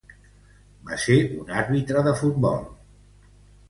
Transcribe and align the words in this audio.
Va 0.87 0.97
ser 1.03 1.19
un 1.43 1.53
àrbitre 1.61 2.07
de 2.11 2.17
futbol. 2.25 2.69